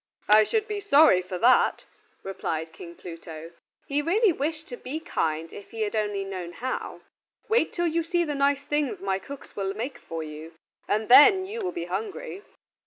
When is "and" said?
10.87-11.07